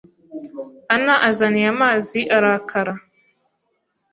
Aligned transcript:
Ana 0.95 1.15
azaniye 1.29 1.67
amazi 1.75 2.19
arakara 2.35 2.93